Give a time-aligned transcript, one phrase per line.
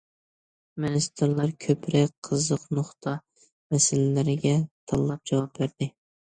[0.85, 3.13] مىنىستىرلار كۆپرەك قىزىق نۇقتا
[3.75, 4.55] مەسىلىلىرىگە
[4.95, 5.93] تاللاپ جاۋاب بەردى.